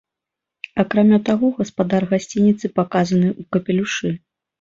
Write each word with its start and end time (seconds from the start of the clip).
Акрамя 0.83 1.19
таго, 1.27 1.45
гаспадар 1.59 2.03
гасцініцы 2.13 2.65
паказаны 2.79 3.29
ў 3.33 3.47
капелюшы. 3.57 4.09